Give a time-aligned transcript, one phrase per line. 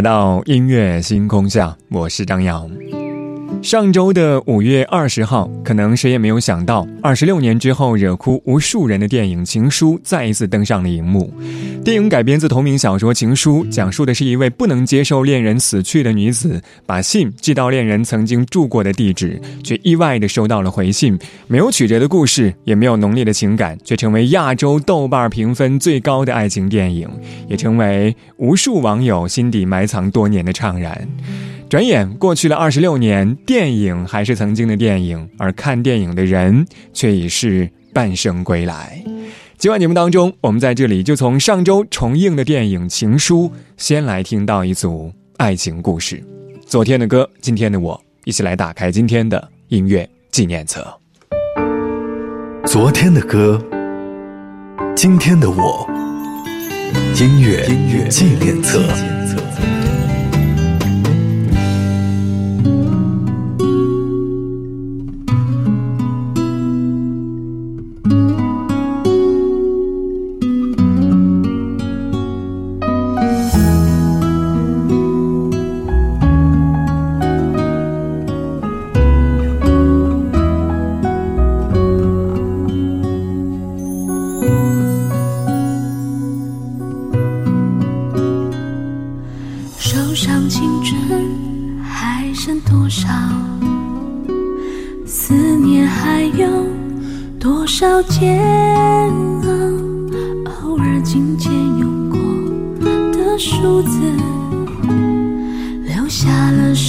[0.00, 2.66] 来到音乐星空下，我是张扬。
[3.62, 11.30] 上周的五月二十号，可能谁也没有想到，二十六年之后，惹哭无数人的电影《情书》再一次登上了荧幕。
[11.84, 21.18] 电影改编自同名小说《情书》，讲述的是一位不能接受恋人死去的女子，把信寄到恋人曾经住过的地址，却意外地收到了回信。
[21.46, 27.06] 没有曲折的故事，也没有浓烈的情感，却成为亚洲豆瓣评分最高的爱情电影，
[27.46, 31.06] 也成为无数网友心底埋藏多年的怅然。
[31.68, 33.36] 转眼过去了二十六年。
[33.50, 39.02] 电影还是曾经的电影，而看电影的人却已是半生归来。
[39.58, 46.22] 今晚节目当中，我们在这里就从上周重映的电影《情书》先来听到一组爱情故事。
[46.64, 50.86] 昨天的歌，今天的我，一起来打开今天的音乐纪念册。
[52.66, 53.60] 昨天的歌，
[54.94, 55.84] 今天的我，
[57.20, 57.66] 音乐
[58.08, 58.80] 纪念册。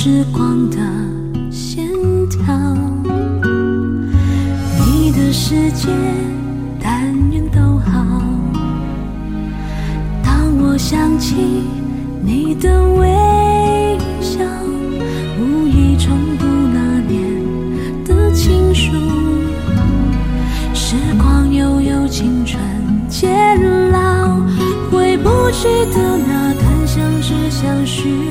[0.04, 0.78] 时光的
[1.52, 1.86] 线
[2.28, 2.58] 条，
[4.84, 5.90] 你的世界
[6.82, 8.04] 但愿都好。
[10.24, 11.36] 当我想起
[12.26, 13.10] 你的微
[14.20, 14.40] 笑，
[15.40, 18.94] 无意重读那年的情书。
[20.74, 22.60] 时光悠悠，青春
[23.08, 23.30] 渐
[23.92, 24.36] 老，
[24.90, 28.31] 回不去的那段相知相许。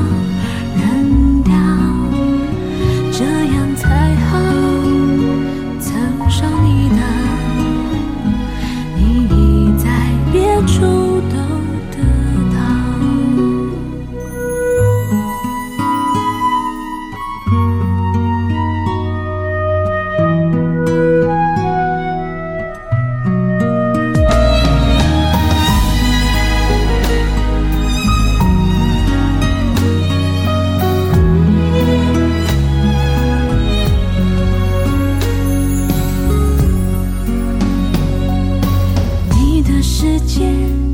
[40.27, 40.90] 间。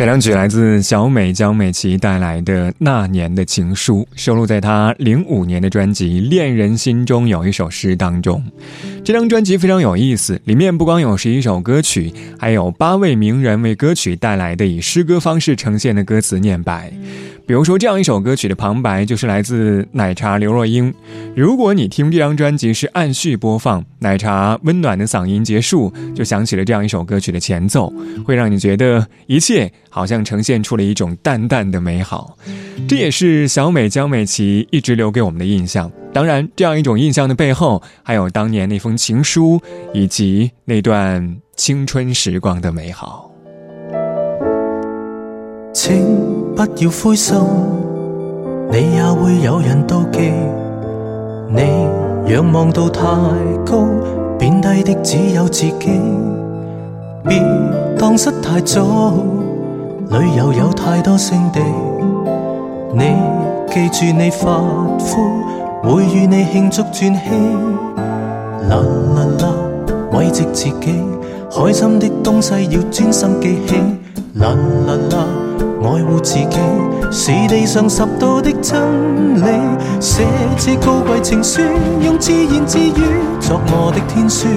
[0.00, 8.42] 这两曲来自小美江美琪带来的《那年的情书》，收录在她零五年的专辑《恋人心中有一首诗》当中。
[9.04, 16.92] 这张专辑非常有意思，里面不光有十一首歌曲，还有八位名人为歌曲带来的以诗歌方式呈现的歌词念白。
[17.46, 20.92] 比如说，这样一首歌曲的旁白就是来自奶茶刘若英。
[21.34, 27.92] 如果你听这张专辑是按序播放，奶茶温暖的嗓音结束，就响起了这样一首歌曲的前奏，
[28.24, 32.36] 会让你觉得一切好像呈现出了一种淡淡的美好。
[32.86, 35.90] 这也是小美江美琪一直留给我们的印象。
[36.12, 39.60] 当然，这样一种印象的背后，还有当年那封情书，
[39.92, 43.30] 以及那段青春时光的美好。
[45.72, 46.04] 请
[46.56, 47.36] 不要灰心，
[48.72, 50.32] 你也会有人妒忌。
[51.52, 51.62] 你
[52.32, 53.02] 仰望到太
[53.64, 53.86] 高，
[54.36, 56.00] 贬低的只有自己。
[57.28, 57.40] 别
[57.98, 59.14] 荡失太早，
[60.10, 61.60] 旅游有太多胜地。
[62.94, 63.14] 你
[63.72, 64.60] 记住你发
[64.98, 65.49] 肤。
[65.82, 67.30] 会与你庆祝转机，
[68.68, 69.54] 啦啦啦，
[70.12, 71.04] 慰藉自己。
[71.52, 73.76] 开心的东西要专心记起，
[74.34, 75.26] 啦啦啦，
[75.82, 76.58] 爱护自己
[77.10, 79.58] 是地上十度的真理。
[79.98, 80.22] 写
[80.58, 81.62] 支高贵情书，
[82.04, 83.00] 用自言自语
[83.40, 84.48] 作我的天书，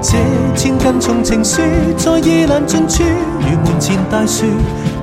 [0.02, 0.18] 这
[0.56, 1.62] 千根重情书
[1.98, 3.04] 在夜阑尽处。
[3.42, 4.46] 如门前大树，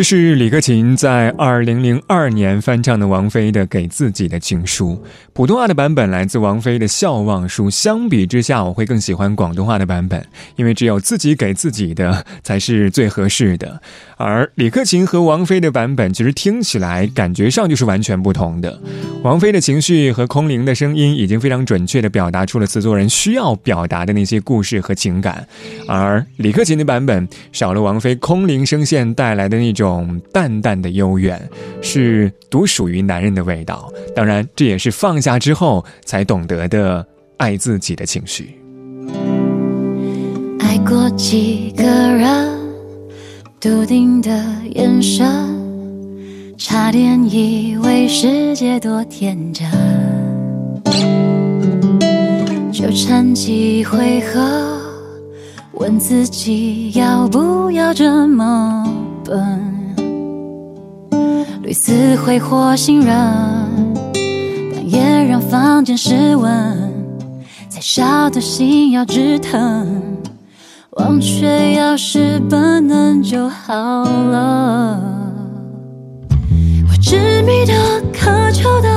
[0.00, 4.92] 这是李克勤在二零零二年翻唱的王菲的《给自己的情书》。
[5.34, 10.24] 普通话的版本来自王菲的《笑忘书》，相比之下，我会更喜欢广东话的版本，
[10.56, 13.78] 因为只有自己给自己的才是最合适的。
[14.16, 18.80] 而李克勤和王菲的版本，其实听起来感觉上就是完全不同的。
[19.22, 25.46] 王菲的情绪和空灵的声音，已经非常准确的表达出了词作人需要表达的那些故事和情感，
[25.86, 29.89] 而李克勤的版本少了王菲空灵声线带来的那种。
[30.32, 31.40] 淡淡的幽怨，
[31.82, 33.90] 是独属于男人的味道。
[34.14, 37.04] 当然，这也是放下之后才懂得的
[37.38, 38.50] 爱自己的情绪。
[40.60, 42.58] 爱过几个人，
[43.60, 44.30] 笃定的
[44.74, 45.26] 眼神，
[46.58, 49.64] 差点以为世界多天真。
[52.72, 54.80] 纠缠几回合，
[55.74, 58.84] 问自己要不要这么
[59.22, 59.69] 笨。
[61.70, 63.14] 彼此挥霍信任，
[64.74, 64.98] 但也
[65.28, 66.48] 让房间失温。
[67.68, 70.02] 再晓的心要止疼，
[70.96, 73.72] 忘却要是本能就好
[74.02, 74.98] 了。
[76.88, 78.88] 我执迷的、渴求的，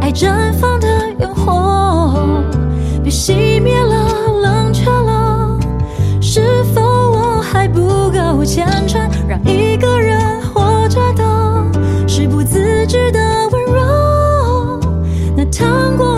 [0.00, 0.88] 爱绽放的
[1.20, 2.42] 烟火，
[3.04, 4.08] 被熄灭了、
[4.42, 5.60] 冷却了，
[6.22, 11.45] 是否我还不够虔诚，让一个人活着的？
[12.18, 13.20] 是不自知的
[13.50, 14.80] 温柔，
[15.36, 16.15] 那烫过。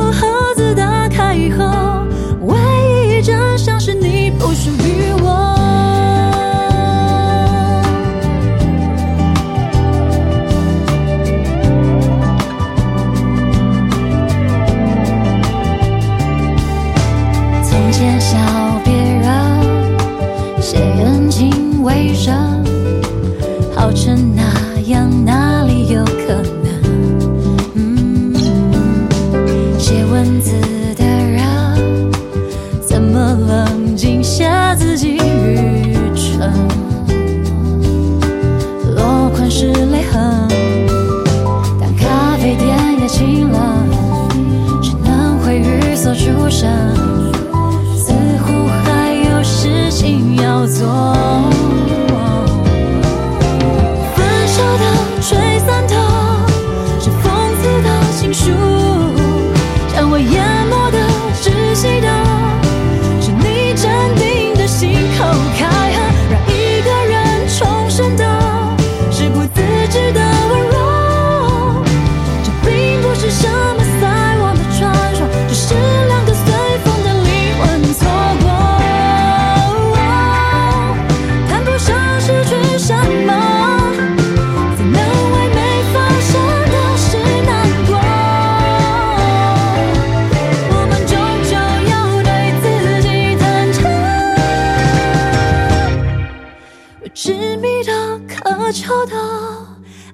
[98.89, 99.15] 透的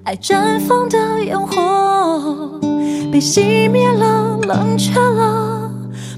[0.03, 2.59] 爱绽放的烟火
[3.09, 5.71] 被熄灭了，冷却了。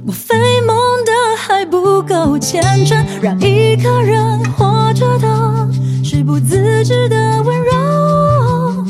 [0.03, 5.69] 莫非梦的还不够虔诚，让一个人活着的
[6.03, 8.83] 是不自知的温柔？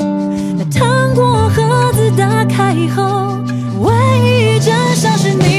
[0.56, 3.04] 那糖果盒子打开以后，
[3.82, 3.92] 唯
[4.30, 5.57] 一真相是你。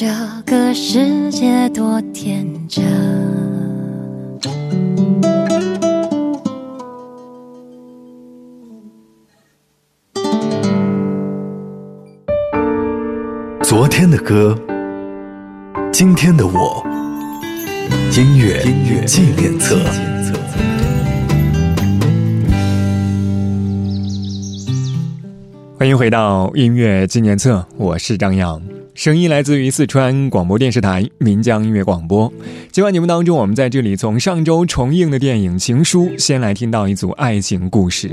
[0.00, 0.08] 这
[0.46, 2.82] 个世界多天真。
[13.62, 14.58] 昨天的歌，
[15.92, 16.82] 今天的我，
[18.16, 19.76] 音乐音乐纪念册。
[25.78, 28.62] 欢迎回到音乐纪念册，我是张扬。
[29.00, 32.30] 声音来自于四川广播电视台岷江音乐广播。
[32.70, 38.10] 今晚节目当中，我们在这里从上周重映的电影《情书》先来听到一组爱情故事。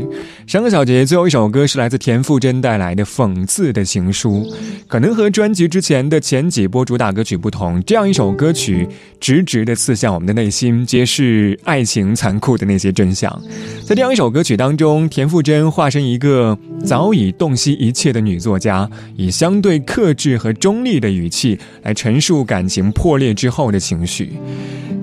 [0.47, 4.45] 上个小节最后一首歌是来自田馥甄带来的《讽刺的情书》，
[4.87, 8.87] 可能和专辑之前的前几波主打歌曲不同，这样一首歌曲
[9.19, 13.29] 直直的刺向我们的内心，揭示爱情残酷的那些真相。
[13.85, 20.76] 在这样一首歌曲当中，田馥甄化身一个早已洞悉一切的女作家，以相对克制和中。
[20.77, 24.31] 锋利的语气来陈述感情破裂之后的情绪，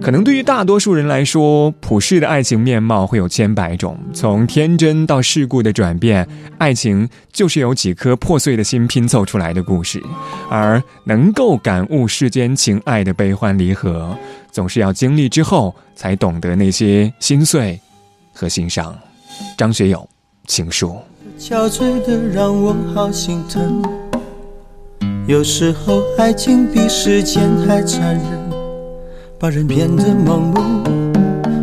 [0.01, 6.27] 可能对于大多数人来说，普世的爱情面貌会有千百种，从天真到世故的转变，
[6.59, 10.01] 爱情就是由几颗破碎的心拼凑出来的故事。
[10.49, 14.17] 而能够感悟世间情爱的悲欢离合，
[14.53, 17.77] 总是要经历之后才懂得那些心碎
[18.33, 18.97] 和欣赏。
[19.59, 20.09] 张学友，
[20.47, 20.97] 情书。
[21.37, 23.83] 憔悴的让我好心疼。
[25.27, 28.25] 有时候，爱情比时间还残忍，
[29.41, 30.61] 把人变得盲目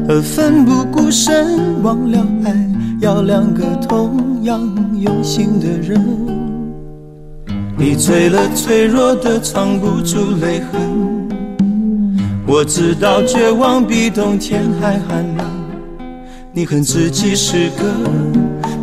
[0.09, 2.67] 而奋不顾身，忘了爱
[3.01, 4.59] 要两个同样
[4.99, 6.03] 用心的人。
[7.77, 11.29] 你醉了，脆弱的藏不住泪痕。
[12.47, 15.45] 我知道，绝望比冬天还寒冷。
[16.51, 17.85] 你恨自己是个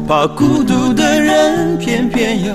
[0.07, 2.55] 怕孤独的人，偏偏要。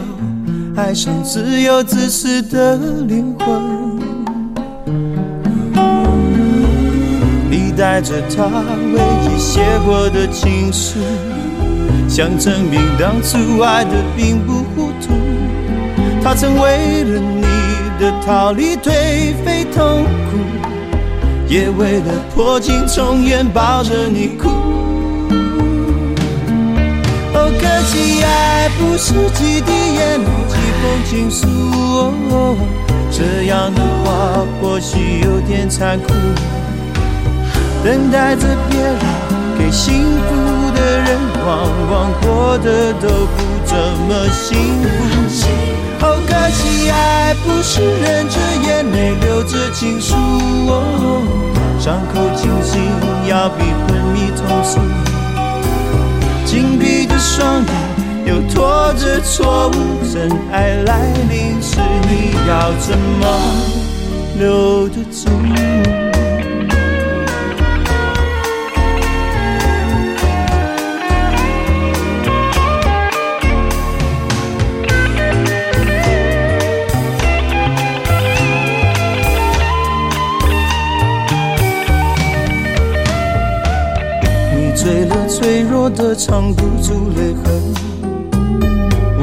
[0.75, 2.75] 爱上自由自私的
[3.07, 3.61] 灵魂，
[7.47, 8.45] 你带着他
[8.95, 10.95] 唯一写过的情书，
[12.09, 15.13] 想证明当初爱的并不糊涂。
[16.23, 17.43] 他曾为了你
[17.99, 20.39] 的逃离颓废痛苦，
[21.47, 24.49] 也为了破镜重圆抱着你哭。
[27.35, 30.52] 哦，可惜爱不是几滴眼泪。
[30.83, 31.47] 收情书，
[33.09, 36.11] 这样的话或许有点残酷。
[37.85, 38.99] 等待着别人
[39.57, 41.17] 给幸福的人，
[41.47, 45.47] 往往过的都不怎么幸福。
[45.99, 50.15] 好可惜，爱不是忍着眼泪留着情书，
[50.67, 51.23] 哦，
[51.79, 52.83] 伤口清醒
[53.29, 58.02] 要比昏迷痛楚，紧闭着双眼。
[58.25, 59.73] 又拖着错误，
[60.13, 61.77] 真爱来临时，
[62.09, 63.53] 你要怎么
[64.39, 65.29] 留得住？
[84.55, 87.92] 你醉了，脆弱的藏不住泪痕。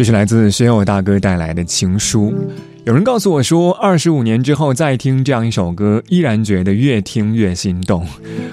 [0.00, 2.32] 这是来自学友大哥带来的情书。
[2.86, 8.06] 有人告诉我说，二十五年之后再听这样一首歌，依然觉得越听越心动。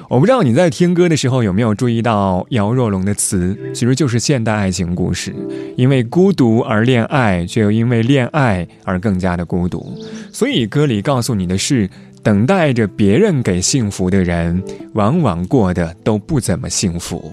[0.10, 5.34] 我不知道你在听歌的时候有没有注意到，姚若龙的词其实就是现代爱情故事，
[5.78, 9.98] 因为孤独而恋爱，却又因为恋爱而更加的孤独。
[10.34, 11.90] 所以歌里告诉你的是。
[12.28, 14.62] 等待着别人给幸福的人，
[14.96, 17.32] 往往过得都不怎么幸福。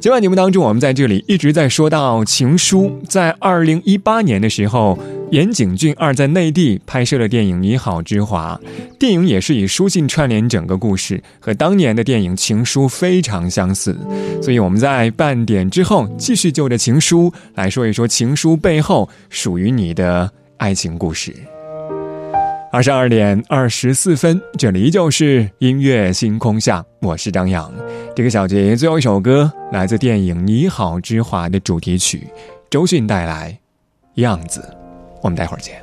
[0.00, 2.84] 今晚节目当中，我们在这里一直在说到《情书》。
[3.06, 4.98] 在二零一八年的时候，
[5.32, 8.58] 岩井俊二在内地拍摄了电影《你好，之华》，
[8.98, 13.94] 电影也是以书信串联整个故事，和当年的电影《情书》非常相似。
[14.40, 21.34] 所以，我们在半点之后继续就着《情书》来说一说《情书》背后属于你的爱情故事。
[22.72, 27.70] 二十二点二十四分，这里依旧是音乐星空下，我是张扬。
[28.16, 32.26] 这个小节最后一首歌来自电影《你好，之华》的主题曲，
[32.70, 33.52] 周迅带来
[34.22, 34.60] 《样子》，
[35.20, 35.82] 我们待会儿见。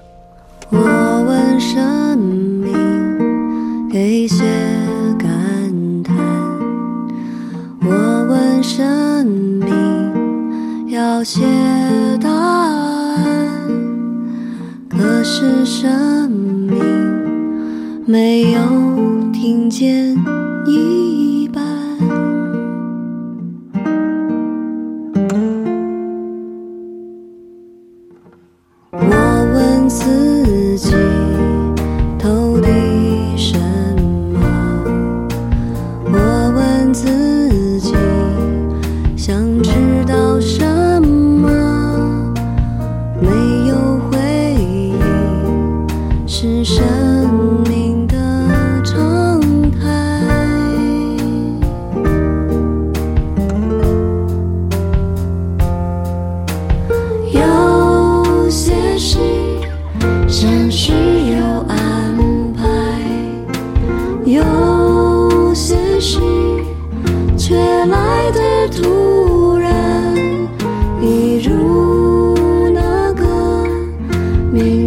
[0.72, 0.80] 我
[1.28, 4.44] 问生命给些
[5.20, 5.30] 感
[6.04, 6.18] 叹，
[7.86, 11.44] 我问生命要写
[12.20, 12.89] 答案。
[15.02, 16.84] 何时生命
[18.06, 18.60] 没有
[19.32, 20.14] 听见
[20.68, 21.62] 一半？
[28.92, 29.16] 我
[29.54, 31.09] 问自己。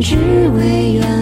[0.03, 0.17] 只
[0.49, 1.22] 为远。